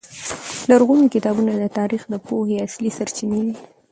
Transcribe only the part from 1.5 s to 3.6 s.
د تاریخ د پوهې اصلي سرچینې دي.